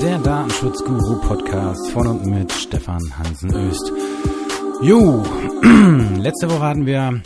der 0.00 0.18
Datenschutzguru-Podcast 0.18 1.90
von 1.90 2.06
und 2.06 2.26
mit 2.26 2.52
Stefan 2.52 3.18
Hansen 3.18 3.52
Öst. 3.52 3.92
Jo, 4.80 5.24
letzte 6.16 6.48
Woche 6.48 6.60
hatten 6.60 6.86
wir 6.86 7.20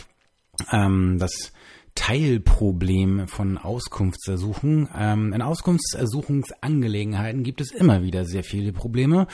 ähm, 0.71 1.19
das 1.19 1.51
Teilproblem 1.93 3.27
von 3.27 3.59
Auskunftsersuchen. 3.59 4.89
Ähm, 4.97 5.33
in 5.33 5.43
Auskunftsersuchungsangelegenheiten 5.43 7.43
gibt 7.43 7.61
es 7.61 7.71
immer 7.71 8.01
wieder 8.01 8.25
sehr 8.25 8.43
viele 8.43 8.73
Probleme. 8.73 9.27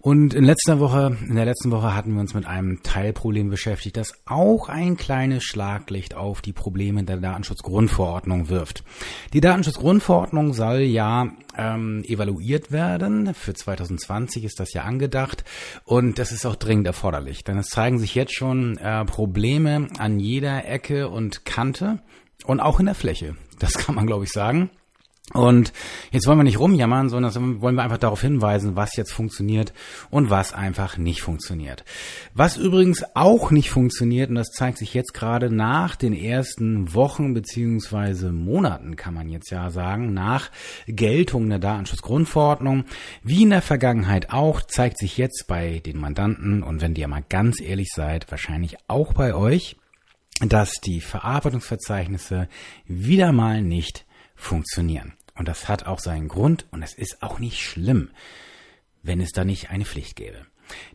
Und 0.00 0.32
in 0.32 0.44
letzter 0.44 0.78
Woche, 0.78 1.16
in 1.28 1.34
der 1.34 1.44
letzten 1.44 1.72
Woche 1.72 1.92
hatten 1.92 2.14
wir 2.14 2.20
uns 2.20 2.32
mit 2.32 2.46
einem 2.46 2.84
Teilproblem 2.84 3.50
beschäftigt, 3.50 3.96
das 3.96 4.12
auch 4.26 4.68
ein 4.68 4.96
kleines 4.96 5.42
Schlaglicht 5.42 6.14
auf 6.14 6.40
die 6.40 6.52
Probleme 6.52 7.02
der 7.02 7.16
Datenschutzgrundverordnung 7.16 8.48
wirft. 8.48 8.84
Die 9.32 9.40
Datenschutzgrundverordnung 9.40 10.54
soll 10.54 10.82
ja 10.82 11.26
ähm, 11.56 12.04
evaluiert 12.06 12.70
werden. 12.70 13.34
Für 13.34 13.54
2020 13.54 14.44
ist 14.44 14.60
das 14.60 14.72
ja 14.72 14.84
angedacht 14.84 15.42
und 15.84 16.20
das 16.20 16.30
ist 16.30 16.46
auch 16.46 16.56
dringend 16.56 16.86
erforderlich, 16.86 17.42
denn 17.42 17.58
es 17.58 17.66
zeigen 17.66 17.98
sich 17.98 18.14
jetzt 18.14 18.36
schon 18.36 18.76
äh, 18.78 19.04
Probleme 19.04 19.88
an 19.98 20.20
jeder 20.20 20.64
Ecke 20.64 21.08
und 21.08 21.44
Kante 21.44 21.98
und 22.44 22.60
auch 22.60 22.78
in 22.78 22.86
der 22.86 22.94
Fläche. 22.94 23.34
Das 23.58 23.72
kann 23.72 23.96
man, 23.96 24.06
glaube 24.06 24.24
ich, 24.24 24.30
sagen. 24.30 24.70
Und 25.34 25.74
jetzt 26.10 26.26
wollen 26.26 26.38
wir 26.38 26.44
nicht 26.44 26.58
rumjammern, 26.58 27.10
sondern 27.10 27.60
wollen 27.60 27.74
wir 27.74 27.82
einfach 27.82 27.98
darauf 27.98 28.22
hinweisen, 28.22 28.76
was 28.76 28.96
jetzt 28.96 29.12
funktioniert 29.12 29.74
und 30.08 30.30
was 30.30 30.54
einfach 30.54 30.96
nicht 30.96 31.20
funktioniert. 31.20 31.84
Was 32.32 32.56
übrigens 32.56 33.04
auch 33.14 33.50
nicht 33.50 33.68
funktioniert, 33.68 34.30
und 34.30 34.36
das 34.36 34.48
zeigt 34.48 34.78
sich 34.78 34.94
jetzt 34.94 35.12
gerade 35.12 35.54
nach 35.54 35.96
den 35.96 36.14
ersten 36.14 36.94
Wochen 36.94 37.34
beziehungsweise 37.34 38.32
Monaten, 38.32 38.96
kann 38.96 39.12
man 39.12 39.28
jetzt 39.28 39.50
ja 39.50 39.68
sagen, 39.68 40.14
nach 40.14 40.50
Geltung 40.86 41.50
der 41.50 41.58
Datenschutzgrundverordnung, 41.58 42.84
wie 43.22 43.42
in 43.42 43.50
der 43.50 43.62
Vergangenheit 43.62 44.30
auch, 44.30 44.62
zeigt 44.62 44.96
sich 44.96 45.18
jetzt 45.18 45.44
bei 45.46 45.80
den 45.84 45.98
Mandanten 45.98 46.62
und 46.62 46.80
wenn 46.80 46.94
ihr 46.94 47.06
mal 47.06 47.24
ganz 47.28 47.60
ehrlich 47.60 47.88
seid, 47.94 48.30
wahrscheinlich 48.30 48.76
auch 48.88 49.12
bei 49.12 49.34
euch, 49.34 49.76
dass 50.40 50.80
die 50.80 51.00
Verarbeitungsverzeichnisse 51.00 52.48
wieder 52.86 53.32
mal 53.32 53.60
nicht 53.60 54.06
funktionieren. 54.34 55.17
Und 55.38 55.48
das 55.48 55.68
hat 55.68 55.86
auch 55.86 56.00
seinen 56.00 56.28
Grund 56.28 56.66
und 56.70 56.82
es 56.82 56.94
ist 56.94 57.22
auch 57.22 57.38
nicht 57.38 57.60
schlimm, 57.60 58.10
wenn 59.02 59.20
es 59.20 59.30
da 59.30 59.44
nicht 59.44 59.70
eine 59.70 59.84
Pflicht 59.84 60.16
gäbe. 60.16 60.46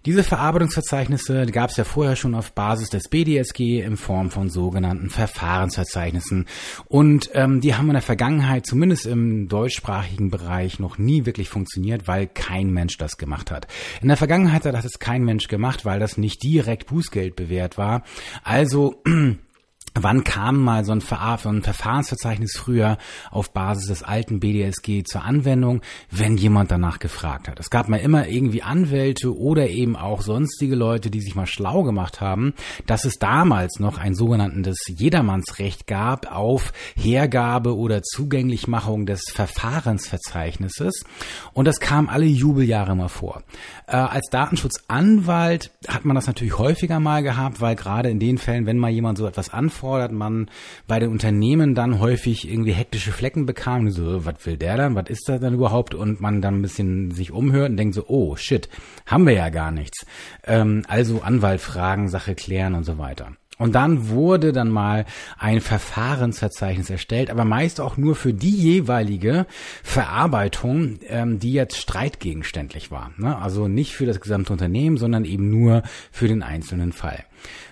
Diese 0.05 0.23
Verarbeitungsverzeichnisse 0.23 1.45
gab 1.47 1.69
es 1.69 1.77
ja 1.77 1.83
vorher 1.83 2.15
schon 2.15 2.35
auf 2.35 2.51
Basis 2.51 2.89
des 2.89 3.07
BDSG 3.09 3.81
in 3.81 3.97
Form 3.97 4.31
von 4.31 4.49
sogenannten 4.49 5.09
Verfahrensverzeichnissen. 5.09 6.45
Und 6.85 7.31
ähm, 7.33 7.61
die 7.61 7.75
haben 7.75 7.87
in 7.87 7.93
der 7.93 8.01
Vergangenheit, 8.01 8.65
zumindest 8.65 9.05
im 9.05 9.47
deutschsprachigen 9.47 10.29
Bereich, 10.29 10.79
noch 10.79 10.97
nie 10.97 11.25
wirklich 11.25 11.49
funktioniert, 11.49 12.07
weil 12.07 12.27
kein 12.27 12.71
Mensch 12.71 12.97
das 12.97 13.17
gemacht 13.17 13.49
hat. 13.49 13.67
In 14.01 14.09
der 14.09 14.17
Vergangenheit 14.17 14.65
hat 14.65 14.75
das 14.75 14.99
kein 14.99 15.23
Mensch 15.23 15.47
gemacht, 15.47 15.85
weil 15.85 15.99
das 15.99 16.17
nicht 16.17 16.43
direkt 16.43 16.87
Bußgeld 16.87 17.35
bewährt 17.35 17.77
war. 17.77 18.03
Also 18.43 19.01
Wann 19.95 20.23
kam 20.23 20.59
mal 20.59 20.83
so 20.85 20.91
ein, 20.91 21.01
Verfahrensverzeichnis 21.01 22.57
früher 22.57 22.97
auf 23.29 23.51
Basis 23.51 23.87
des 23.87 24.03
alten 24.03 24.39
BDSG 24.39 25.03
zur 25.03 25.23
Anwendung, 25.23 25.81
wenn 26.09 26.35
jemand 26.35 26.71
danach 26.71 26.97
gefragt 26.97 27.47
hat? 27.47 27.59
Es 27.59 27.69
gab 27.69 27.89
mal 27.89 27.97
immer 27.97 28.27
irgendwie 28.27 28.63
Anwälte 28.63 29.37
oder 29.37 29.69
eben 29.69 29.95
auch 29.95 30.21
sonstige 30.21 30.75
Leute, 30.75 31.11
die 31.11 31.21
sich 31.21 31.35
mal 31.35 31.45
schlau 31.45 31.83
gemacht 31.83 32.21
haben, 32.21 32.55
dass 32.87 33.05
es 33.05 33.19
damals 33.19 33.79
noch 33.79 33.99
ein 33.99 34.15
sogenanntes 34.15 34.77
Jedermannsrecht 34.87 35.85
gab 35.85 36.35
auf 36.35 36.73
Hergabe 36.95 37.77
oder 37.77 38.01
Zugänglichmachung 38.01 39.05
des 39.05 39.21
Verfahrensverzeichnisses. 39.31 41.03
Und 41.53 41.65
das 41.65 41.79
kam 41.79 42.09
alle 42.09 42.25
Jubeljahre 42.25 42.95
mal 42.95 43.09
vor. 43.09 43.43
Äh, 43.85 43.97
als 43.97 44.27
Datenschutzanwalt 44.31 45.69
hat 45.87 46.03
man 46.03 46.15
das 46.15 46.25
natürlich 46.25 46.57
häufiger 46.57 46.99
mal 46.99 47.21
gehabt, 47.21 47.61
weil 47.61 47.75
gerade 47.75 48.09
in 48.09 48.19
den 48.19 48.39
Fällen, 48.39 48.65
wenn 48.65 48.79
mal 48.79 48.89
jemand 48.89 49.19
so 49.19 49.27
etwas 49.27 49.53
anfordert, 49.53 49.82
fordert 49.83 50.13
man 50.13 50.49
bei 50.87 50.97
den 50.97 51.09
Unternehmen 51.09 51.75
dann 51.75 51.99
häufig 51.99 52.49
irgendwie 52.49 52.71
hektische 52.71 53.11
Flecken 53.11 53.45
bekam. 53.45 53.89
So, 53.89 54.23
was 54.23 54.45
will 54.45 54.55
der 54.55 54.77
dann? 54.77 54.95
Was 54.95 55.09
ist 55.09 55.27
das 55.27 55.41
dann 55.41 55.53
überhaupt? 55.53 55.93
Und 55.93 56.21
man 56.21 56.41
dann 56.41 56.59
ein 56.59 56.61
bisschen 56.61 57.11
sich 57.11 57.33
umhört 57.33 57.71
und 57.71 57.75
denkt 57.75 57.93
so, 57.93 58.05
oh 58.07 58.37
shit, 58.37 58.69
haben 59.05 59.27
wir 59.27 59.33
ja 59.33 59.49
gar 59.49 59.71
nichts. 59.71 60.05
Ähm, 60.45 60.83
also 60.87 61.21
Anwalt 61.21 61.59
fragen, 61.59 62.07
Sache 62.07 62.33
klären 62.33 62.75
und 62.75 62.85
so 62.85 62.97
weiter. 62.97 63.33
Und 63.59 63.75
dann 63.75 64.09
wurde 64.09 64.51
dann 64.51 64.69
mal 64.69 65.05
ein 65.37 65.61
Verfahrensverzeichnis 65.61 66.89
erstellt, 66.89 67.29
aber 67.29 67.45
meist 67.45 67.79
auch 67.79 67.97
nur 67.97 68.15
für 68.15 68.33
die 68.33 68.55
jeweilige 68.55 69.45
Verarbeitung, 69.83 70.99
ähm, 71.07 71.39
die 71.39 71.53
jetzt 71.53 71.77
streitgegenständlich 71.77 72.89
war. 72.89 73.11
Ne? 73.17 73.37
Also 73.37 73.67
nicht 73.67 73.93
für 73.93 74.05
das 74.05 74.19
gesamte 74.19 74.53
Unternehmen, 74.53 74.97
sondern 74.97 75.23
eben 75.23 75.49
nur 75.49 75.83
für 76.11 76.27
den 76.27 76.41
einzelnen 76.41 76.93
Fall. 76.93 77.25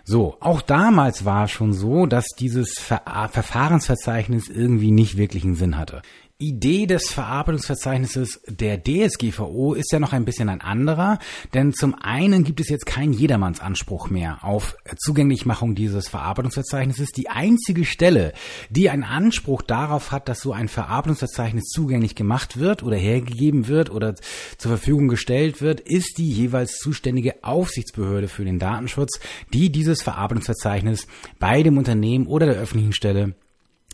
So, 0.03 0.37
auch 0.39 0.61
damals 0.61 1.25
war 1.25 1.45
es 1.45 1.51
schon 1.51 1.73
so, 1.73 2.05
dass 2.05 2.25
dieses 2.37 2.73
Ver 2.77 3.01
Verfahrensverzeichnis 3.31 4.49
irgendwie 4.49 4.91
nicht 4.91 5.17
wirklich 5.17 5.43
einen 5.43 5.55
Sinn 5.55 5.77
hatte. 5.77 6.01
Idee 6.41 6.87
des 6.87 7.11
Verarbeitungsverzeichnisses 7.11 8.41
der 8.47 8.83
DSGVO 8.83 9.73
ist 9.75 9.91
ja 9.91 9.99
noch 9.99 10.11
ein 10.11 10.25
bisschen 10.25 10.49
ein 10.49 10.59
anderer, 10.59 11.19
denn 11.53 11.71
zum 11.73 11.95
einen 11.95 12.43
gibt 12.43 12.59
es 12.59 12.69
jetzt 12.69 12.85
keinen 12.85 13.13
Jedermannsanspruch 13.13 14.09
mehr 14.09 14.43
auf 14.43 14.75
Zugänglichmachung 14.97 15.75
dieses 15.75 16.09
Verarbeitungsverzeichnisses. 16.09 17.11
Die 17.11 17.29
einzige 17.29 17.85
Stelle, 17.85 18.33
die 18.69 18.89
einen 18.89 19.03
Anspruch 19.03 19.61
darauf 19.61 20.11
hat, 20.11 20.27
dass 20.27 20.41
so 20.41 20.51
ein 20.51 20.67
Verarbeitungsverzeichnis 20.67 21.65
zugänglich 21.69 22.15
gemacht 22.15 22.57
wird 22.57 22.81
oder 22.81 22.97
hergegeben 22.97 23.67
wird 23.67 23.91
oder 23.91 24.15
zur 24.57 24.69
Verfügung 24.69 25.07
gestellt 25.07 25.61
wird, 25.61 25.79
ist 25.79 26.17
die 26.17 26.29
jeweils 26.29 26.77
zuständige 26.77 27.43
Aufsichtsbehörde 27.43 28.27
für 28.27 28.45
den 28.45 28.57
Datenschutz, 28.57 29.19
die 29.53 29.71
dieses 29.71 30.01
Verarbeitungsverzeichnis 30.01 31.07
bei 31.39 31.61
dem 31.61 31.77
Unternehmen 31.77 32.25
oder 32.25 32.47
der 32.47 32.55
öffentlichen 32.55 32.93
Stelle 32.93 33.35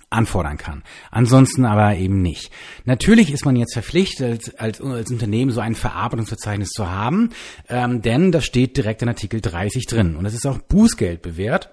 anfordern 0.09 0.57
kann. 0.57 0.83
Ansonsten 1.11 1.65
aber 1.65 1.95
eben 1.95 2.21
nicht. 2.21 2.51
Natürlich 2.85 3.31
ist 3.31 3.45
man 3.45 3.55
jetzt 3.55 3.73
verpflichtet, 3.73 4.53
als, 4.57 4.81
als 4.81 5.11
Unternehmen 5.11 5.51
so 5.51 5.59
ein 5.59 5.75
Verarbeitungsverzeichnis 5.75 6.69
zu 6.69 6.89
haben, 6.89 7.31
ähm, 7.67 8.01
denn 8.01 8.31
das 8.31 8.45
steht 8.45 8.77
direkt 8.77 9.01
in 9.01 9.09
Artikel 9.09 9.41
30 9.41 9.85
drin. 9.85 10.15
Und 10.15 10.25
es 10.25 10.33
ist 10.33 10.45
auch 10.45 10.59
Bußgeld 10.59 11.21
bewährt. 11.21 11.69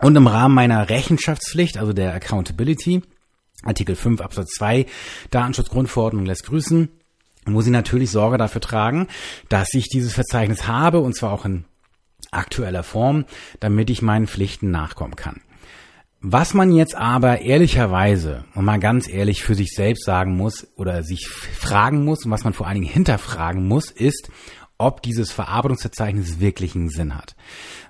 Und 0.00 0.16
im 0.16 0.26
Rahmen 0.26 0.54
meiner 0.54 0.88
Rechenschaftspflicht, 0.90 1.78
also 1.78 1.92
der 1.92 2.12
Accountability, 2.14 3.02
Artikel 3.64 3.96
5 3.96 4.20
Absatz 4.20 4.50
2 4.54 4.86
Datenschutzgrundverordnung 5.30 6.24
lässt 6.26 6.46
grüßen, 6.46 6.88
muss 7.46 7.66
ich 7.66 7.72
natürlich 7.72 8.10
Sorge 8.10 8.38
dafür 8.38 8.60
tragen, 8.60 9.08
dass 9.48 9.72
ich 9.74 9.88
dieses 9.88 10.12
Verzeichnis 10.12 10.66
habe, 10.66 11.00
und 11.00 11.16
zwar 11.16 11.32
auch 11.32 11.44
in 11.44 11.64
aktueller 12.30 12.82
Form, 12.82 13.24
damit 13.60 13.90
ich 13.90 14.02
meinen 14.02 14.26
Pflichten 14.26 14.70
nachkommen 14.70 15.16
kann. 15.16 15.40
Was 16.20 16.52
man 16.52 16.72
jetzt 16.72 16.96
aber 16.96 17.42
ehrlicherweise 17.42 18.44
und 18.56 18.64
mal 18.64 18.80
ganz 18.80 19.08
ehrlich 19.08 19.44
für 19.44 19.54
sich 19.54 19.70
selbst 19.70 20.04
sagen 20.04 20.36
muss 20.36 20.66
oder 20.74 21.04
sich 21.04 21.28
fragen 21.28 22.04
muss 22.04 22.24
und 22.24 22.32
was 22.32 22.42
man 22.42 22.54
vor 22.54 22.66
allen 22.66 22.80
Dingen 22.80 22.92
hinterfragen 22.92 23.68
muss, 23.68 23.92
ist, 23.92 24.28
ob 24.78 25.00
dieses 25.02 25.30
Verarbeitungsverzeichnis 25.30 26.40
wirklich 26.40 26.74
einen 26.74 26.88
Sinn 26.88 27.14
hat. 27.14 27.36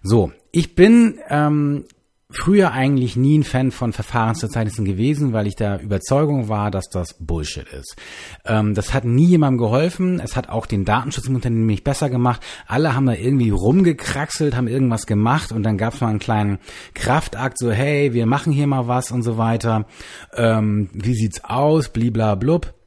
So, 0.02 0.32
ich 0.52 0.74
bin 0.74 1.18
ähm, 1.30 1.84
früher 2.30 2.72
eigentlich 2.72 3.16
nie 3.16 3.38
ein 3.38 3.42
Fan 3.42 3.70
von 3.70 3.92
Verfahrensverzeichnissen 3.92 4.84
gewesen, 4.84 5.32
weil 5.32 5.46
ich 5.46 5.56
der 5.56 5.80
Überzeugung 5.80 6.48
war, 6.48 6.70
dass 6.70 6.90
das 6.90 7.14
Bullshit 7.14 7.66
ist. 7.68 7.96
Ähm, 8.44 8.74
das 8.74 8.92
hat 8.92 9.04
nie 9.04 9.24
jemandem 9.24 9.58
geholfen. 9.58 10.20
Es 10.20 10.36
hat 10.36 10.50
auch 10.50 10.66
den 10.66 10.84
Datenschutz 10.84 11.26
im 11.26 11.36
Unternehmen 11.36 11.66
nicht 11.66 11.84
besser 11.84 12.10
gemacht. 12.10 12.42
Alle 12.66 12.94
haben 12.94 13.06
da 13.06 13.14
irgendwie 13.14 13.50
rumgekraxelt, 13.50 14.54
haben 14.54 14.68
irgendwas 14.68 15.06
gemacht 15.06 15.52
und 15.52 15.62
dann 15.62 15.78
gab 15.78 15.94
es 15.94 16.00
mal 16.02 16.08
einen 16.08 16.18
kleinen 16.18 16.58
Kraftakt, 16.92 17.58
so 17.58 17.70
hey, 17.70 18.12
wir 18.12 18.26
machen 18.26 18.52
hier 18.52 18.66
mal 18.66 18.88
was 18.88 19.10
und 19.10 19.22
so 19.22 19.38
weiter. 19.38 19.86
Ähm, 20.34 20.90
wie 20.92 21.14
sieht's 21.14 21.44
aus? 21.44 21.88
Bliblablub. 21.88 22.77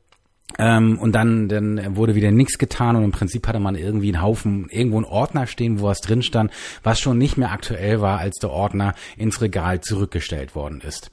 Ähm, 0.60 1.00
und 1.00 1.14
dann, 1.14 1.48
dann 1.48 1.96
wurde 1.96 2.16
wieder 2.16 2.32
nichts 2.32 2.58
getan 2.58 2.96
und 2.96 3.04
im 3.04 3.12
Prinzip 3.12 3.48
hatte 3.48 3.60
man 3.60 3.76
irgendwie 3.76 4.14
einen 4.14 4.22
Haufen, 4.22 4.68
irgendwo 4.70 4.98
einen 4.98 5.06
Ordner 5.06 5.48
stehen, 5.48 5.80
wo 5.80 5.86
was 5.86 6.02
drin 6.02 6.22
stand, 6.22 6.52
was 6.84 7.00
schon 7.00 7.18
nicht 7.18 7.38
mehr 7.38 7.52
aktuell 7.52 8.02
war, 8.02 8.20
als 8.20 8.38
der 8.38 8.52
Ordner 8.52 8.94
ins 9.18 9.42
Regal 9.42 9.82
zurückgestellt 9.82 10.56
worden 10.56 10.82
ist. 10.82 11.12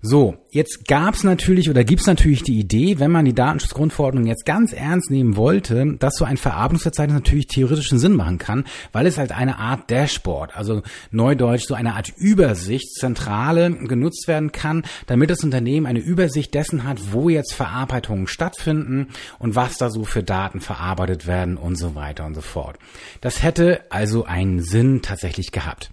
So, 0.00 0.36
jetzt 0.50 0.86
gab's 0.86 1.24
natürlich 1.24 1.68
oder 1.68 1.82
gibt's 1.82 2.06
natürlich 2.06 2.44
die 2.44 2.60
Idee, 2.60 3.00
wenn 3.00 3.10
man 3.10 3.24
die 3.24 3.34
Datenschutzgrundverordnung 3.34 4.26
jetzt 4.26 4.46
ganz 4.46 4.72
ernst 4.72 5.10
nehmen 5.10 5.34
wollte, 5.34 5.96
dass 5.98 6.14
so 6.14 6.24
ein 6.24 6.36
Verarbeitungsverzeichnis 6.36 7.14
natürlich 7.14 7.48
theoretischen 7.48 7.98
Sinn 7.98 8.14
machen 8.14 8.38
kann, 8.38 8.64
weil 8.92 9.06
es 9.06 9.18
halt 9.18 9.32
eine 9.32 9.58
Art 9.58 9.90
Dashboard, 9.90 10.56
also 10.56 10.82
neudeutsch 11.10 11.66
so 11.66 11.74
eine 11.74 11.94
Art 11.94 12.12
Übersicht, 12.16 12.94
Zentrale 12.94 13.72
genutzt 13.72 14.28
werden 14.28 14.52
kann, 14.52 14.84
damit 15.06 15.30
das 15.30 15.42
Unternehmen 15.42 15.86
eine 15.86 15.98
Übersicht 15.98 16.54
dessen 16.54 16.84
hat, 16.84 17.12
wo 17.12 17.28
jetzt 17.28 17.54
Verarbeitungen 17.54 18.28
stattfinden 18.28 19.08
und 19.40 19.56
was 19.56 19.78
da 19.78 19.90
so 19.90 20.04
für 20.04 20.22
Daten 20.22 20.60
verarbeitet 20.60 21.26
werden 21.26 21.56
und 21.56 21.74
so 21.74 21.96
weiter 21.96 22.24
und 22.24 22.36
so 22.36 22.40
fort. 22.40 22.78
Das 23.20 23.42
hätte 23.42 23.80
also 23.90 24.24
einen 24.24 24.62
Sinn 24.62 25.02
tatsächlich 25.02 25.50
gehabt. 25.50 25.90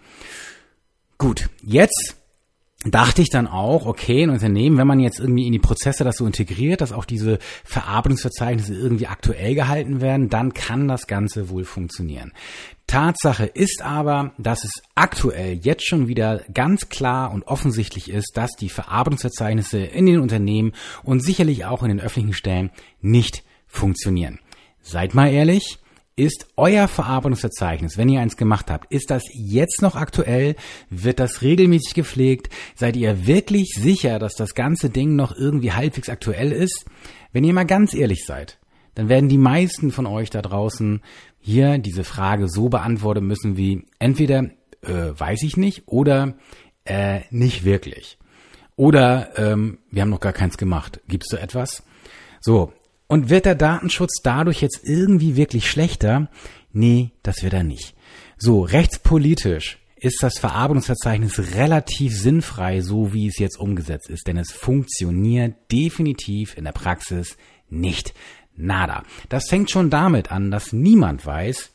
Gut, 1.18 1.50
jetzt 1.64 2.18
dachte 2.86 3.22
ich 3.22 3.30
dann 3.30 3.48
auch, 3.48 3.86
okay, 3.86 4.24
ein 4.24 4.30
Unternehmen, 4.30 4.78
wenn 4.78 4.88
man 4.88 5.00
jetzt 5.00 5.20
irgendwie 5.20 5.48
in 5.48 5.52
die 5.52 5.60
Prozesse 5.60 6.04
das 6.04 6.18
so 6.18 6.26
integriert, 6.26 6.82
dass 6.82 6.92
auch 6.92 7.06
diese 7.06 7.40
Verarbeitungsverzeichnisse 7.64 8.74
irgendwie 8.74 9.08
aktuell 9.08 9.56
gehalten 9.56 10.02
werden, 10.02 10.30
dann 10.30 10.54
kann 10.54 10.88
das 10.88 11.08
Ganze 11.08 11.50
wohl 11.50 11.66
funktionieren. 11.66 12.32
Tatsache 12.88 13.46
ist 13.46 13.82
aber, 13.82 14.34
dass 14.38 14.64
es 14.64 14.84
aktuell 14.94 15.60
jetzt 15.64 15.88
schon 15.88 16.08
wieder 16.08 16.44
ganz 16.54 16.90
klar 16.90 17.34
und 17.34 17.48
offensichtlich 17.48 18.10
ist, 18.10 18.34
dass 18.36 18.52
die 18.52 18.70
Verarbeitungsverzeichnisse 18.70 19.80
in 19.80 20.06
den 20.06 20.20
Unternehmen 20.20 20.74
und 21.04 21.22
sicherlich 21.22 21.66
auch 21.66 21.82
in 21.82 21.90
den 21.90 22.00
öffentlichen 22.00 22.34
Stellen 22.34 22.70
nicht 23.02 23.44
funktionieren. 23.68 24.40
Seid 24.82 25.16
mal 25.16 25.32
ehrlich, 25.32 25.80
ist 26.16 26.48
euer 26.56 26.88
Verarbeitungsverzeichnis, 26.88 27.98
wenn 27.98 28.10
ihr 28.10 28.22
eins 28.22 28.38
gemacht 28.38 28.72
habt, 28.72 28.92
ist 28.92 29.12
das 29.12 29.24
jetzt 29.34 29.82
noch 29.82 29.96
aktuell? 29.96 30.56
Wird 30.90 31.20
das 31.20 31.42
regelmäßig 31.42 31.94
gepflegt? 31.94 32.50
Seid 32.76 32.96
ihr 32.96 33.28
wirklich 33.28 33.74
sicher, 33.76 34.18
dass 34.18 34.36
das 34.36 34.56
ganze 34.56 34.90
Ding 34.90 35.16
noch 35.16 35.36
irgendwie 35.36 35.74
halbwegs 35.74 36.10
aktuell 36.10 36.52
ist? 36.52 36.86
Wenn 37.34 37.44
ihr 37.44 37.54
mal 37.54 37.66
ganz 37.66 37.94
ehrlich 37.94 38.26
seid, 38.26 38.60
dann 38.94 39.10
werden 39.10 39.28
die 39.28 39.38
meisten 39.38 39.92
von 39.92 40.06
euch 40.06 40.30
da 40.30 40.42
draußen 40.42 41.02
hier 41.40 41.78
diese 41.80 42.06
Frage 42.06 42.48
so 42.48 42.70
beantworten 42.70 43.26
müssen 43.26 43.58
wie 43.58 43.86
entweder 44.00 44.46
äh, 44.82 45.12
weiß 45.18 45.44
ich 45.44 45.58
nicht 45.58 45.84
oder 45.88 46.36
äh, 46.86 47.22
nicht 47.30 47.66
wirklich. 47.66 48.18
Oder 48.78 49.38
ähm, 49.38 49.80
wir 49.92 50.02
haben 50.02 50.10
noch 50.10 50.20
gar 50.22 50.34
keins 50.34 50.58
gemacht. 50.58 51.02
Gibt's 51.08 51.30
so 51.30 51.38
etwas? 51.38 51.84
So, 52.40 52.74
und 53.08 53.30
wird 53.30 53.46
der 53.46 53.56
Datenschutz 53.56 54.22
dadurch 54.24 54.62
jetzt 54.62 54.82
irgendwie 54.84 55.36
wirklich 55.36 55.70
schlechter? 55.70 56.30
Nee, 56.72 57.12
das 57.24 57.44
wird 57.44 57.54
er 57.54 57.64
nicht. 57.64 57.96
So, 58.38 58.62
rechtspolitisch 58.62 59.80
ist 59.96 60.22
das 60.22 60.40
Verarbeitungsverzeichnis 60.40 61.56
relativ 61.56 62.16
sinnfrei, 62.18 62.82
so 62.82 63.14
wie 63.14 63.28
es 63.28 63.40
jetzt 63.40 63.58
umgesetzt 63.58 64.10
ist, 64.10 64.28
denn 64.28 64.38
es 64.38 64.52
funktioniert 64.52 65.56
definitiv 65.72 66.58
in 66.58 66.66
der 66.66 66.74
Praxis 66.74 67.38
nicht. 67.70 68.14
Nada. 68.56 69.04
Das 69.30 69.50
fängt 69.50 69.72
schon 69.72 69.90
damit 69.90 70.32
an, 70.32 70.52
dass 70.52 70.74
niemand 70.74 71.26
weiß, 71.26 71.72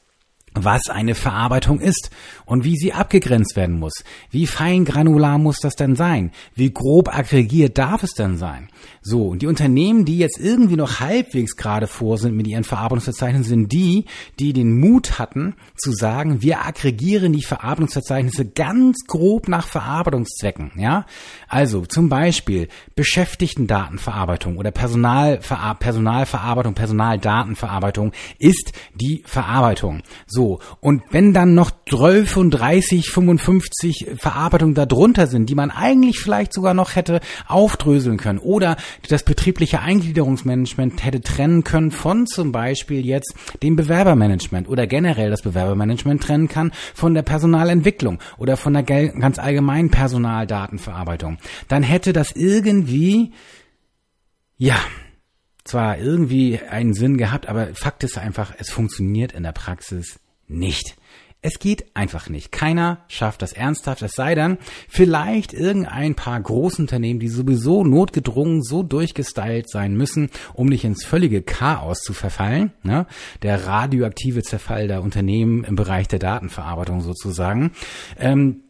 was 0.54 0.88
eine 0.88 1.14
Verarbeitung 1.14 1.80
ist 1.80 2.10
und 2.44 2.64
wie 2.64 2.76
sie 2.76 2.92
abgegrenzt 2.92 3.54
werden 3.56 3.78
muss. 3.78 4.04
Wie 4.30 4.46
fein 4.46 4.84
granular 4.84 5.38
muss 5.38 5.60
das 5.60 5.76
denn 5.76 5.94
sein? 5.94 6.32
Wie 6.54 6.72
grob 6.72 7.14
aggregiert 7.16 7.78
darf 7.78 8.02
es 8.02 8.14
denn 8.14 8.36
sein? 8.36 8.68
So, 9.02 9.28
und 9.28 9.42
die 9.42 9.46
Unternehmen, 9.46 10.04
die 10.04 10.18
jetzt 10.18 10.38
irgendwie 10.38 10.76
noch 10.76 11.00
halbwegs 11.00 11.56
gerade 11.56 11.86
vor 11.86 12.18
sind 12.18 12.36
mit 12.36 12.46
ihren 12.46 12.64
Verarbeitungsverzeichnissen, 12.64 13.48
sind 13.48 13.72
die, 13.72 14.06
die 14.38 14.52
den 14.52 14.78
Mut 14.78 15.18
hatten 15.18 15.54
zu 15.76 15.92
sagen, 15.92 16.42
wir 16.42 16.66
aggregieren 16.66 17.32
die 17.32 17.42
Verarbeitungsverzeichnisse 17.42 18.46
ganz 18.46 19.06
grob 19.06 19.48
nach 19.48 19.68
Verarbeitungszwecken. 19.68 20.72
Ja, 20.76 21.06
also 21.48 21.86
zum 21.86 22.08
Beispiel 22.08 22.68
Beschäftigtendatenverarbeitung 22.96 24.56
oder 24.56 24.70
Personalver 24.70 25.76
Personalverarbeitung, 25.78 26.74
Personaldatenverarbeitung 26.74 28.12
ist 28.38 28.72
die 28.94 29.22
Verarbeitung. 29.24 30.02
So, 30.26 30.39
so. 30.40 30.58
Und 30.80 31.02
wenn 31.10 31.34
dann 31.34 31.54
noch 31.54 31.70
12 31.90 32.38
und 32.38 32.50
30, 32.52 33.10
55 33.10 34.12
Verarbeitungen 34.16 34.74
darunter 34.74 35.26
sind, 35.26 35.50
die 35.50 35.54
man 35.54 35.70
eigentlich 35.70 36.18
vielleicht 36.18 36.54
sogar 36.54 36.72
noch 36.72 36.96
hätte 36.96 37.20
aufdröseln 37.46 38.16
können 38.16 38.38
oder 38.38 38.78
das 39.10 39.22
betriebliche 39.22 39.80
Eingliederungsmanagement 39.80 41.04
hätte 41.04 41.20
trennen 41.20 41.62
können 41.62 41.90
von 41.90 42.26
zum 42.26 42.52
Beispiel 42.52 43.04
jetzt 43.04 43.34
dem 43.62 43.76
Bewerbermanagement 43.76 44.66
oder 44.66 44.86
generell 44.86 45.28
das 45.28 45.42
Bewerbermanagement 45.42 46.22
trennen 46.22 46.48
kann 46.48 46.72
von 46.94 47.12
der 47.12 47.22
Personalentwicklung 47.22 48.18
oder 48.38 48.56
von 48.56 48.72
der 48.72 48.82
ganz 48.84 49.38
allgemeinen 49.38 49.90
Personaldatenverarbeitung, 49.90 51.36
dann 51.68 51.82
hätte 51.82 52.14
das 52.14 52.32
irgendwie, 52.32 53.32
ja, 54.56 54.76
zwar 55.64 55.98
irgendwie 55.98 56.58
einen 56.58 56.94
Sinn 56.94 57.18
gehabt, 57.18 57.46
aber 57.46 57.74
Fakt 57.74 58.04
ist 58.04 58.16
einfach, 58.16 58.54
es 58.56 58.70
funktioniert 58.70 59.32
in 59.32 59.42
der 59.42 59.52
Praxis 59.52 60.18
nicht. 60.50 60.96
Es 61.42 61.58
geht 61.58 61.96
einfach 61.96 62.28
nicht. 62.28 62.52
Keiner 62.52 62.98
schafft 63.08 63.40
das 63.40 63.54
ernsthaft, 63.54 64.02
es 64.02 64.12
sei 64.12 64.34
denn, 64.34 64.58
vielleicht 64.88 65.54
irgendein 65.54 66.14
paar 66.14 66.38
Großunternehmen, 66.38 67.18
die 67.18 67.28
sowieso 67.28 67.82
notgedrungen 67.82 68.62
so 68.62 68.82
durchgestylt 68.82 69.70
sein 69.70 69.96
müssen, 69.96 70.28
um 70.52 70.68
nicht 70.68 70.84
ins 70.84 71.02
völlige 71.02 71.40
Chaos 71.40 72.00
zu 72.00 72.12
verfallen. 72.12 72.72
Ne? 72.82 73.06
Der 73.42 73.66
radioaktive 73.66 74.42
Zerfall 74.42 74.86
der 74.86 75.02
Unternehmen 75.02 75.64
im 75.64 75.76
Bereich 75.76 76.08
der 76.08 76.18
Datenverarbeitung 76.18 77.00
sozusagen. 77.00 77.72
Ähm, 78.18 78.64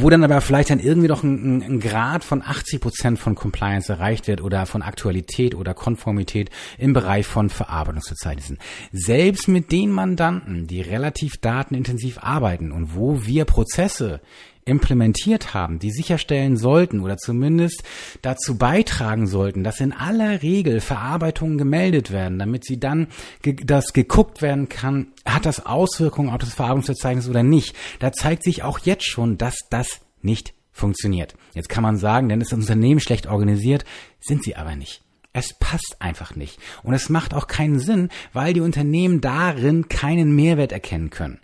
wo 0.00 0.10
dann 0.10 0.24
aber 0.24 0.40
vielleicht 0.40 0.70
dann 0.70 0.80
irgendwie 0.80 1.08
noch 1.08 1.22
ein, 1.22 1.62
ein, 1.62 1.80
Grad 1.80 2.24
von 2.24 2.42
80 2.42 2.80
Prozent 2.80 3.18
von 3.18 3.34
Compliance 3.34 3.92
erreicht 3.92 4.28
wird 4.28 4.40
oder 4.40 4.66
von 4.66 4.82
Aktualität 4.82 5.54
oder 5.54 5.74
Konformität 5.74 6.50
im 6.78 6.92
Bereich 6.92 7.26
von 7.26 7.48
Verarbeitungsverzeichnissen. 7.48 8.58
Selbst 8.92 9.48
mit 9.48 9.72
den 9.72 9.90
Mandanten, 9.90 10.66
die 10.66 10.80
relativ 10.80 11.38
datenintensiv 11.38 12.18
arbeiten 12.22 12.72
und 12.72 12.94
wo 12.94 13.24
wir 13.24 13.44
Prozesse 13.44 14.20
implementiert 14.66 15.54
haben, 15.54 15.78
die 15.78 15.92
sicherstellen 15.92 16.56
sollten 16.56 17.00
oder 17.00 17.16
zumindest 17.16 17.84
dazu 18.20 18.58
beitragen 18.58 19.26
sollten, 19.26 19.64
dass 19.64 19.80
in 19.80 19.92
aller 19.92 20.42
Regel 20.42 20.80
Verarbeitungen 20.80 21.56
gemeldet 21.56 22.10
werden, 22.10 22.38
damit 22.38 22.64
sie 22.64 22.78
dann, 22.78 23.06
ge 23.42 23.56
das 23.64 23.92
geguckt 23.92 24.42
werden 24.42 24.68
kann, 24.68 25.12
hat 25.24 25.46
das 25.46 25.64
Auswirkungen 25.64 26.30
auf 26.30 26.38
das 26.38 26.52
Verarbeitungsverzeichnis 26.52 27.28
oder 27.28 27.44
nicht. 27.44 27.74
Da 28.00 28.12
zeigt 28.12 28.42
sich 28.42 28.64
auch 28.64 28.80
jetzt 28.80 29.08
schon, 29.08 29.38
dass 29.38 29.56
das 29.70 30.00
nicht 30.20 30.52
funktioniert. 30.72 31.36
Jetzt 31.54 31.68
kann 31.68 31.84
man 31.84 31.96
sagen, 31.96 32.28
denn 32.28 32.40
ist 32.40 32.52
das 32.52 32.58
Unternehmen 32.58 33.00
schlecht 33.00 33.28
organisiert, 33.28 33.84
sind 34.20 34.42
sie 34.42 34.56
aber 34.56 34.74
nicht. 34.74 35.02
Es 35.32 35.52
passt 35.52 35.96
einfach 36.00 36.34
nicht. 36.34 36.58
Und 36.82 36.94
es 36.94 37.08
macht 37.08 37.34
auch 37.34 37.46
keinen 37.46 37.78
Sinn, 37.78 38.08
weil 38.32 38.52
die 38.52 38.60
Unternehmen 38.60 39.20
darin 39.20 39.88
keinen 39.88 40.34
Mehrwert 40.34 40.72
erkennen 40.72 41.10
können. 41.10 41.40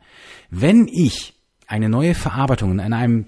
Wenn 0.50 0.88
ich 0.88 1.34
eine 1.72 1.88
neue 1.88 2.14
Verarbeitung 2.14 2.78
in 2.78 2.92
einem 2.92 3.26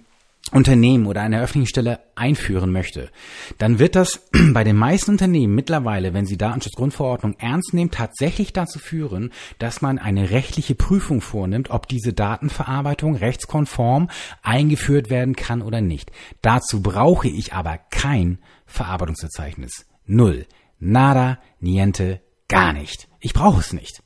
Unternehmen 0.53 1.07
oder 1.07 1.23
einer 1.23 1.41
öffentlichen 1.41 1.71
Stelle 1.71 2.01
einführen 2.15 2.71
möchte, 2.71 3.11
dann 3.57 3.79
wird 3.79 3.97
das 3.97 4.29
bei 4.53 4.63
den 4.63 4.77
meisten 4.77 5.13
Unternehmen 5.13 5.55
mittlerweile, 5.55 6.13
wenn 6.13 6.27
sie 6.27 6.37
Datenschutzgrundverordnung 6.37 7.37
ernst 7.39 7.73
nehmen, 7.73 7.91
tatsächlich 7.91 8.53
dazu 8.53 8.79
führen, 8.79 9.33
dass 9.59 9.81
man 9.81 9.99
eine 9.99 10.29
rechtliche 10.29 10.75
Prüfung 10.75 11.23
vornimmt, 11.23 11.71
ob 11.71 11.89
diese 11.89 12.13
Datenverarbeitung 12.13 13.17
rechtskonform 13.17 14.11
eingeführt 14.43 15.09
werden 15.09 15.35
kann 15.35 15.63
oder 15.63 15.81
nicht. 15.81 16.13
Dazu 16.43 16.83
brauche 16.83 17.29
ich 17.29 17.55
aber 17.55 17.79
kein 17.91 18.39
Verarbeitungsverzeichnis. 18.67 19.87
Null. 20.05 20.47
Nada, 20.79 21.39
niente, 21.61 22.21
gar 22.49 22.75
nicht. 22.75 23.09
Ich 23.21 23.33
brauche 23.33 23.61
es 23.61 23.73
nicht. 23.73 24.03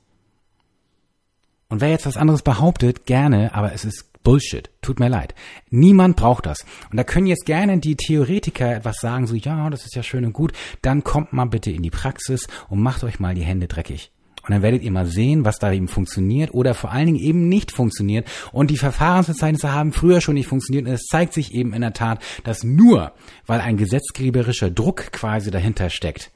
Und 1.68 1.82
wer 1.82 1.90
jetzt 1.90 2.06
was 2.06 2.16
anderes 2.16 2.42
behauptet, 2.42 3.04
gerne, 3.04 3.54
aber 3.54 3.72
es 3.72 3.84
ist 3.84 4.07
Bullshit. 4.22 4.70
Tut 4.82 5.00
mir 5.00 5.08
leid. 5.08 5.34
Niemand 5.70 6.16
braucht 6.16 6.46
das. 6.46 6.64
Und 6.90 6.96
da 6.96 7.04
können 7.04 7.26
jetzt 7.26 7.46
gerne 7.46 7.78
die 7.78 7.96
Theoretiker 7.96 8.76
etwas 8.76 8.98
sagen, 9.00 9.26
so, 9.26 9.34
ja, 9.34 9.70
das 9.70 9.84
ist 9.84 9.94
ja 9.94 10.02
schön 10.02 10.24
und 10.24 10.32
gut. 10.32 10.52
Dann 10.82 11.04
kommt 11.04 11.32
mal 11.32 11.46
bitte 11.46 11.70
in 11.70 11.82
die 11.82 11.90
Praxis 11.90 12.46
und 12.68 12.82
macht 12.82 13.04
euch 13.04 13.20
mal 13.20 13.34
die 13.34 13.44
Hände 13.44 13.68
dreckig. 13.68 14.12
Und 14.48 14.54
dann 14.54 14.62
werdet 14.62 14.82
ihr 14.82 14.90
mal 14.90 15.04
sehen, 15.04 15.44
was 15.44 15.58
da 15.58 15.72
eben 15.72 15.88
funktioniert 15.88 16.54
oder 16.54 16.72
vor 16.72 16.90
allen 16.90 17.06
Dingen 17.06 17.18
eben 17.18 17.48
nicht 17.48 17.70
funktioniert. 17.70 18.26
Und 18.50 18.70
die 18.70 18.78
Verfahrensverzeichnisse 18.78 19.72
haben 19.72 19.92
früher 19.92 20.22
schon 20.22 20.34
nicht 20.34 20.46
funktioniert. 20.46 20.86
Und 20.86 20.92
es 20.92 21.04
zeigt 21.04 21.34
sich 21.34 21.52
eben 21.52 21.74
in 21.74 21.82
der 21.82 21.92
Tat, 21.92 22.22
dass 22.44 22.64
nur, 22.64 23.12
weil 23.46 23.60
ein 23.60 23.76
gesetzgeberischer 23.76 24.70
Druck 24.70 25.12
quasi 25.12 25.50
dahinter 25.50 25.90
steckt, 25.90 26.30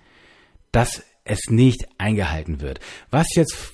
dass 0.73 1.05
es 1.25 1.51
nicht 1.51 1.87
eingehalten 1.99 2.61
wird. 2.61 2.81
Was 3.11 3.27
jetzt 3.35 3.73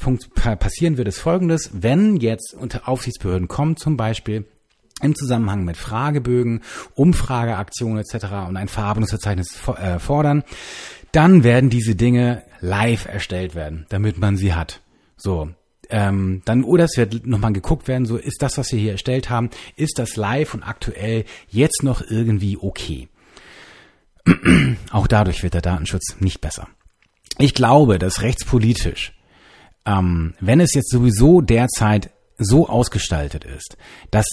passieren 0.58 0.96
wird, 0.98 1.08
ist 1.08 1.18
folgendes. 1.18 1.70
Wenn 1.72 2.16
jetzt 2.16 2.54
unter 2.54 2.88
Aufsichtsbehörden 2.88 3.48
kommen, 3.48 3.76
zum 3.76 3.96
Beispiel 3.96 4.44
im 5.00 5.14
Zusammenhang 5.14 5.64
mit 5.64 5.76
Fragebögen, 5.76 6.62
Umfrageaktionen 6.94 7.98
etc. 7.98 8.48
und 8.48 8.56
ein 8.56 8.68
Verarbeitungsverzeichnis 8.68 9.60
äh, 9.76 9.98
fordern, 9.98 10.42
dann 11.12 11.44
werden 11.44 11.70
diese 11.70 11.94
Dinge 11.94 12.42
live 12.60 13.06
erstellt 13.06 13.54
werden, 13.54 13.86
damit 13.88 14.18
man 14.18 14.36
sie 14.36 14.54
hat. 14.54 14.80
So, 15.16 15.50
ähm, 15.88 16.42
dann 16.44 16.64
oder 16.64 16.84
es 16.84 16.96
wird 16.96 17.26
nochmal 17.26 17.52
geguckt 17.52 17.88
werden, 17.88 18.04
so 18.04 18.16
ist 18.16 18.42
das, 18.42 18.58
was 18.58 18.72
wir 18.72 18.78
hier 18.78 18.92
erstellt 18.92 19.30
haben, 19.30 19.50
ist 19.76 19.98
das 19.98 20.16
live 20.16 20.54
und 20.54 20.62
aktuell 20.62 21.24
jetzt 21.48 21.82
noch 21.82 22.02
irgendwie 22.02 22.58
okay. 22.60 23.08
Auch 24.90 25.06
dadurch 25.06 25.42
wird 25.42 25.54
der 25.54 25.62
Datenschutz 25.62 26.16
nicht 26.20 26.40
besser. 26.40 26.68
Ich 27.38 27.54
glaube, 27.54 27.99
dass 27.99 28.23
rechtspolitisch, 28.23 29.12
ähm, 29.87 30.35
wenn 30.40 30.61
es 30.61 30.75
jetzt 30.75 30.90
sowieso 30.90 31.40
derzeit 31.40 32.11
so 32.37 32.68
ausgestaltet 32.68 33.45
ist, 33.45 33.76
dass 34.11 34.26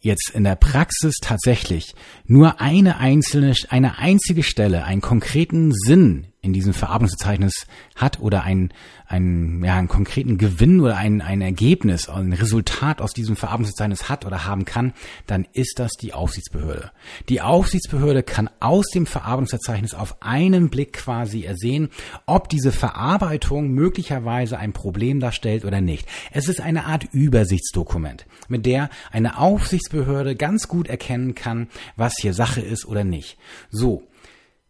jetzt 0.00 0.30
in 0.34 0.44
der 0.44 0.56
Praxis 0.56 1.16
tatsächlich 1.20 1.94
nur 2.26 2.60
eine 2.60 2.98
einzelne, 2.98 3.54
eine 3.68 3.98
einzige 3.98 4.42
Stelle 4.42 4.84
einen 4.84 5.00
konkreten 5.00 5.72
Sinn 5.72 6.26
in 6.42 6.52
diesem 6.52 6.72
Verarbeitungsverzeichnis 6.72 7.66
hat 7.96 8.20
oder 8.20 8.44
ein, 8.44 8.72
ein, 9.06 9.62
ja, 9.62 9.76
einen 9.76 9.88
konkreten 9.88 10.38
Gewinn 10.38 10.80
oder 10.80 10.96
ein, 10.96 11.20
ein 11.20 11.42
Ergebnis, 11.42 12.08
ein 12.08 12.32
Resultat 12.32 13.02
aus 13.02 13.12
diesem 13.12 13.36
Verarbeitungsverzeichnis 13.36 14.08
hat 14.08 14.24
oder 14.24 14.46
haben 14.46 14.64
kann, 14.64 14.94
dann 15.26 15.46
ist 15.52 15.78
das 15.78 15.92
die 15.92 16.14
Aufsichtsbehörde. 16.14 16.92
Die 17.28 17.42
Aufsichtsbehörde 17.42 18.22
kann 18.22 18.48
aus 18.60 18.86
dem 18.88 19.04
Verarbeitungsverzeichnis 19.04 19.92
auf 19.92 20.16
einen 20.20 20.70
Blick 20.70 20.94
quasi 20.94 21.42
ersehen, 21.42 21.90
ob 22.24 22.48
diese 22.48 22.72
Verarbeitung 22.72 23.70
möglicherweise 23.70 24.58
ein 24.58 24.72
Problem 24.72 25.20
darstellt 25.20 25.66
oder 25.66 25.82
nicht. 25.82 26.08
Es 26.32 26.48
ist 26.48 26.60
eine 26.60 26.86
Art 26.86 27.04
Übersichtsdokument, 27.12 28.26
mit 28.48 28.64
der 28.64 28.88
eine 29.10 29.38
Aufsichtsbehörde 29.38 30.36
ganz 30.36 30.68
gut 30.68 30.88
erkennen 30.88 31.34
kann, 31.34 31.68
was 31.96 32.14
hier 32.18 32.32
Sache 32.32 32.62
ist 32.62 32.86
oder 32.86 33.04
nicht. 33.04 33.36
So, 33.70 34.04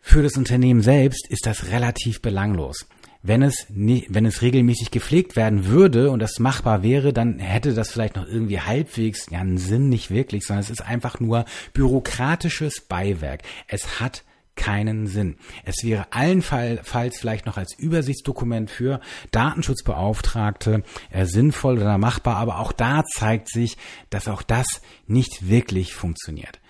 für 0.01 0.23
das 0.23 0.37
Unternehmen 0.37 0.83
selbst 0.83 1.29
ist 1.29 1.47
das 1.47 1.69
relativ 1.69 2.23
belanglos. 2.23 2.87
Wenn 3.23 3.43
es, 3.43 3.67
wenn 3.69 4.25
es 4.25 4.41
regelmäßig 4.41 4.91
gepflegt 4.91 5.37
werden 5.37 5.67
würde 5.67 6.11
und 6.11 6.21
das 6.21 6.39
machbar 6.39 6.83
wäre, 6.83 7.13
dann 7.13 7.39
hätte 7.39 7.75
das 7.75 7.91
vielleicht 7.91 8.17
noch 8.17 8.27
irgendwie 8.27 8.61
halbwegs 8.61 9.27
ja, 9.31 9.41
einen 9.41 9.59
Sinn, 9.59 9.91
nicht 9.91 10.11
wirklich, 10.11 10.45
sondern 10.45 10.65
es 10.65 10.71
ist 10.71 10.81
einfach 10.81 11.21
nur 11.21 11.45
bürokratisches 11.75 12.81
Beiwerk. 12.81 13.43
Es 13.69 14.01
hat 14.01 14.25
keinen 14.57 15.07
Sinn. 15.07 15.37
Es 15.65 15.85
wäre 15.85 16.13
allenfalls 16.13 17.19
vielleicht 17.19 17.47
noch 17.47 17.57
als 17.57 17.79
Übersichtsdokument 17.79 18.71
für 18.71 19.01
Datenschutzbeauftragte 19.31 20.83
äh, 21.11 21.25
sinnvoll 21.27 21.79
oder 21.79 21.99
machbar, 21.99 22.37
aber 22.37 22.59
auch 22.59 22.73
da 22.73 23.05
zeigt 23.05 23.51
sich, 23.51 23.77
dass 24.09 24.29
auch 24.29 24.43
das 24.43 24.67
nicht 25.07 25.49
wirklich 25.49 25.95
funktioniert. 25.95 26.61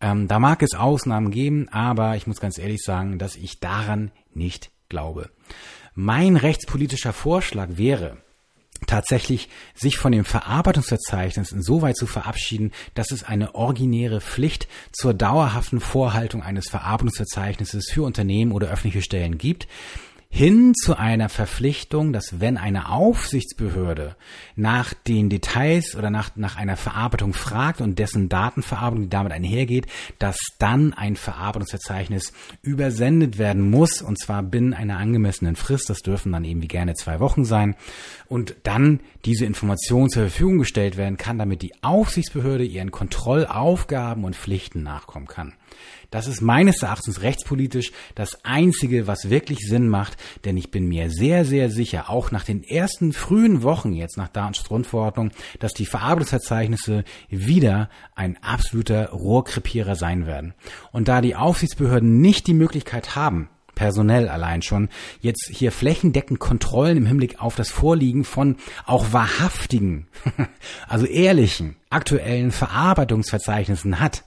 Ähm, 0.00 0.28
da 0.28 0.38
mag 0.38 0.62
es 0.62 0.74
Ausnahmen 0.74 1.30
geben, 1.30 1.68
aber 1.70 2.16
ich 2.16 2.26
muss 2.26 2.40
ganz 2.40 2.58
ehrlich 2.58 2.82
sagen, 2.82 3.18
dass 3.18 3.36
ich 3.36 3.60
daran 3.60 4.10
nicht 4.34 4.70
glaube. 4.88 5.30
Mein 5.94 6.36
rechtspolitischer 6.36 7.12
Vorschlag 7.12 7.68
wäre, 7.72 8.16
tatsächlich 8.86 9.48
sich 9.74 9.98
von 9.98 10.12
dem 10.12 10.24
Verarbeitungsverzeichnis 10.24 11.52
insoweit 11.52 11.96
zu 11.96 12.06
verabschieden, 12.06 12.72
dass 12.94 13.10
es 13.10 13.24
eine 13.24 13.54
originäre 13.54 14.20
Pflicht 14.20 14.68
zur 14.92 15.14
dauerhaften 15.14 15.80
Vorhaltung 15.80 16.42
eines 16.42 16.68
Verarbeitungsverzeichnisses 16.70 17.90
für 17.90 18.02
Unternehmen 18.02 18.52
oder 18.52 18.68
öffentliche 18.68 19.02
Stellen 19.02 19.38
gibt, 19.38 19.68
hin 20.32 20.74
zu 20.74 20.96
einer 20.96 21.28
Verpflichtung, 21.28 22.12
dass 22.12 22.38
wenn 22.38 22.56
eine 22.56 22.88
Aufsichtsbehörde 22.88 24.14
nach 24.54 24.94
den 24.94 25.28
Details 25.28 25.96
oder 25.96 26.08
nach, 26.08 26.36
nach 26.36 26.56
einer 26.56 26.76
Verarbeitung 26.76 27.32
fragt 27.32 27.80
und 27.80 27.98
dessen 27.98 28.28
Datenverarbeitung, 28.28 29.02
die 29.02 29.10
damit 29.10 29.32
einhergeht, 29.32 29.88
dass 30.20 30.38
dann 30.60 30.92
ein 30.92 31.16
Verarbeitungsverzeichnis 31.16 32.32
übersendet 32.62 33.38
werden 33.38 33.70
muss, 33.70 34.02
und 34.02 34.20
zwar 34.20 34.44
binnen 34.44 34.72
einer 34.72 34.98
angemessenen 34.98 35.56
Frist, 35.56 35.90
das 35.90 35.98
dürfen 35.98 36.30
dann 36.30 36.44
eben 36.44 36.62
wie 36.62 36.68
gerne 36.68 36.94
zwei 36.94 37.18
Wochen 37.18 37.44
sein, 37.44 37.74
und 38.28 38.54
dann 38.62 39.00
diese 39.24 39.46
Information 39.46 40.10
zur 40.10 40.22
Verfügung 40.22 40.58
gestellt 40.58 40.96
werden 40.96 41.16
kann, 41.16 41.38
damit 41.38 41.62
die 41.62 41.74
Aufsichtsbehörde 41.82 42.64
ihren 42.64 42.92
Kontrollaufgaben 42.92 44.22
und 44.22 44.36
Pflichten 44.36 44.84
nachkommen 44.84 45.26
kann. 45.26 45.54
Das 46.10 46.26
ist 46.26 46.40
meines 46.40 46.82
Erachtens 46.82 47.22
rechtspolitisch 47.22 47.92
das 48.16 48.44
Einzige, 48.44 49.06
was 49.06 49.30
wirklich 49.30 49.60
Sinn 49.60 49.88
macht, 49.88 50.16
denn 50.44 50.56
ich 50.56 50.70
bin 50.70 50.88
mir 50.88 51.10
sehr, 51.10 51.44
sehr 51.44 51.70
sicher, 51.70 52.10
auch 52.10 52.32
nach 52.32 52.44
den 52.44 52.64
ersten 52.64 53.12
frühen 53.12 53.62
Wochen 53.62 53.92
jetzt 53.92 54.16
nach 54.16 54.28
Datenschutzgrundverordnung, 54.28 55.30
dass 55.60 55.72
die 55.72 55.86
Verarbeitungsverzeichnisse 55.86 57.04
wieder 57.28 57.90
ein 58.16 58.36
absoluter 58.42 59.10
Rohrkrepierer 59.10 59.94
sein 59.94 60.26
werden. 60.26 60.54
Und 60.90 61.06
da 61.06 61.20
die 61.20 61.36
Aufsichtsbehörden 61.36 62.20
nicht 62.20 62.48
die 62.48 62.54
Möglichkeit 62.54 63.14
haben, 63.14 63.48
personell 63.80 64.28
allein 64.28 64.62
schon, 64.62 64.90
jetzt 65.20 65.48
hier 65.50 65.72
flächendeckend 65.72 66.38
Kontrollen 66.38 66.98
im 66.98 67.06
Hinblick 67.06 67.40
auf 67.40 67.54
das 67.54 67.70
Vorliegen 67.70 68.24
von 68.24 68.56
auch 68.84 69.12
wahrhaftigen, 69.12 70.06
also 70.88 71.06
ehrlichen, 71.06 71.76
aktuellen 71.88 72.50
Verarbeitungsverzeichnissen 72.50 74.00
hat, 74.00 74.24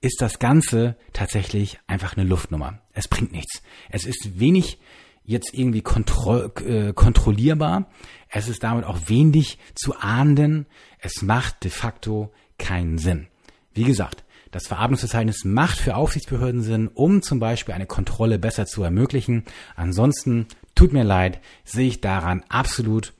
ist 0.00 0.20
das 0.20 0.38
Ganze 0.38 0.96
tatsächlich 1.12 1.78
einfach 1.86 2.16
eine 2.16 2.26
Luftnummer. 2.26 2.80
Es 2.92 3.08
bringt 3.08 3.32
nichts. 3.32 3.62
Es 3.90 4.06
ist 4.06 4.38
wenig 4.38 4.78
jetzt 5.24 5.52
irgendwie 5.54 5.82
kontro 5.82 6.46
äh, 6.64 6.92
kontrollierbar. 6.92 7.88
Es 8.28 8.48
ist 8.48 8.62
damit 8.62 8.84
auch 8.84 8.98
wenig 9.06 9.58
zu 9.74 9.96
ahnden. 9.96 10.66
Es 10.98 11.22
macht 11.22 11.64
de 11.64 11.70
facto 11.70 12.32
keinen 12.58 12.98
Sinn. 12.98 13.28
Wie 13.74 13.84
gesagt, 13.84 14.24
das 14.50 14.66
Verarbeitungsverzeichnis 14.66 15.44
macht 15.44 15.78
für 15.78 15.94
Aufsichtsbehörden 15.94 16.62
Sinn, 16.62 16.88
um 16.88 17.22
zum 17.22 17.38
Beispiel 17.38 17.74
eine 17.74 17.86
Kontrolle 17.86 18.38
besser 18.38 18.66
zu 18.66 18.82
ermöglichen. 18.82 19.44
Ansonsten, 19.76 20.46
tut 20.74 20.92
mir 20.92 21.04
leid, 21.04 21.40
sehe 21.64 21.86
ich 21.86 22.00
daran 22.00 22.42
absolut 22.48 23.12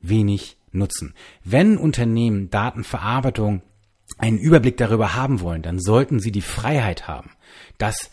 wenig 0.00 0.56
Nutzen. 0.72 1.14
Wenn 1.44 1.76
Unternehmen 1.76 2.48
Datenverarbeitung 2.48 3.62
einen 4.22 4.38
Überblick 4.38 4.76
darüber 4.76 5.14
haben 5.16 5.40
wollen, 5.40 5.62
dann 5.62 5.80
sollten 5.80 6.20
sie 6.20 6.30
die 6.30 6.42
Freiheit 6.42 7.08
haben, 7.08 7.32
das 7.76 8.10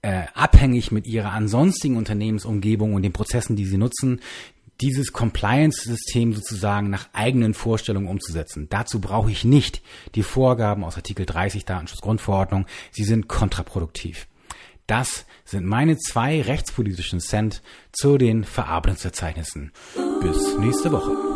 äh, 0.00 0.22
abhängig 0.32 0.90
mit 0.90 1.06
ihrer 1.06 1.32
ansonstigen 1.32 1.98
Unternehmensumgebung 1.98 2.94
und 2.94 3.02
den 3.02 3.12
Prozessen, 3.12 3.54
die 3.54 3.66
sie 3.66 3.76
nutzen, 3.76 4.20
dieses 4.80 5.12
Compliance-System 5.12 6.32
sozusagen 6.32 6.88
nach 6.90 7.08
eigenen 7.12 7.52
Vorstellungen 7.52 8.08
umzusetzen. 8.08 8.68
Dazu 8.70 9.00
brauche 9.00 9.30
ich 9.30 9.44
nicht 9.44 9.82
die 10.14 10.22
Vorgaben 10.22 10.82
aus 10.82 10.96
Artikel 10.96 11.26
30 11.26 11.64
Datenschutzgrundverordnung. 11.64 12.66
Sie 12.90 13.04
sind 13.04 13.28
kontraproduktiv. 13.28 14.26
Das 14.86 15.26
sind 15.44 15.64
meine 15.66 15.98
zwei 15.98 16.40
rechtspolitischen 16.42 17.20
Cent 17.20 17.62
zu 17.92 18.18
den 18.18 18.44
Verarbeitungsverzeichnissen. 18.44 19.72
Bis 20.20 20.58
nächste 20.58 20.90
Woche. 20.90 21.33